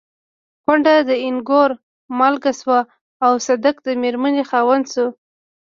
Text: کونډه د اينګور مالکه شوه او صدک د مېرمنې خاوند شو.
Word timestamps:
کونډه 0.63 0.93
د 1.09 1.11
اينګور 1.23 1.69
مالکه 2.19 2.51
شوه 2.59 2.79
او 3.25 3.33
صدک 3.47 3.75
د 3.83 3.87
مېرمنې 4.01 4.43
خاوند 4.49 4.85
شو. 4.93 5.07